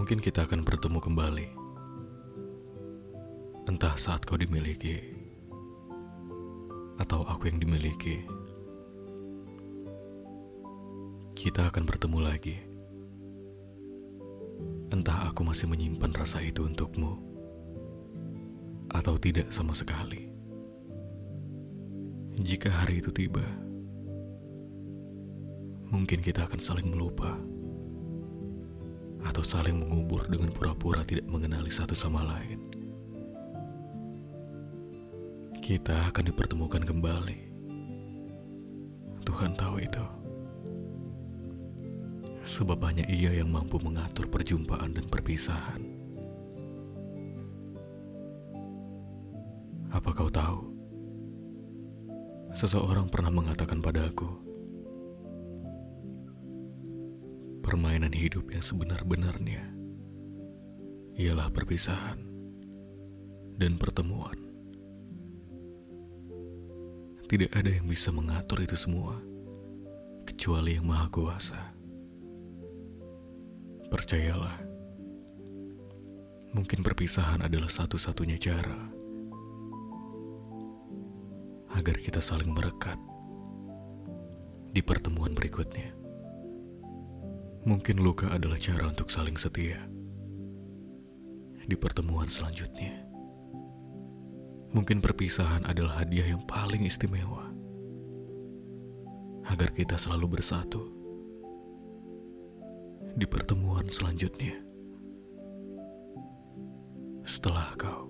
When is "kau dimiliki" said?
4.24-4.96